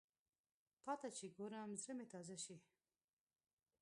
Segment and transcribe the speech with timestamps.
[0.83, 2.57] تاته چې ګورم، زړه مې تازه شي